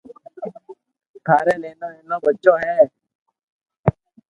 ٿاري 1.25 1.55
نينو 1.61 1.87
نينو 1.93 2.17
ٻچو 2.23 2.53
ھي 2.63 2.77